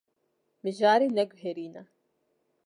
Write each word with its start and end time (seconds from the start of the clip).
Mijarê 0.63 1.07
neguherîne. 1.17 1.83